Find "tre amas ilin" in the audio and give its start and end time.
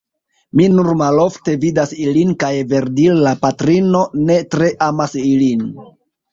4.57-5.67